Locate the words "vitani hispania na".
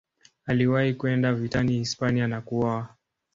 1.33-2.41